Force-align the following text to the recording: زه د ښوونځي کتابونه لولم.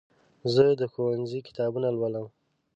زه 0.53 0.65
د 0.79 0.81
ښوونځي 0.91 1.39
کتابونه 1.47 1.87
لولم. 1.95 2.27